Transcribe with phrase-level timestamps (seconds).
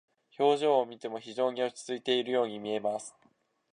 [0.39, 3.13] 表情を見ても非常に落ち着いているように見えます。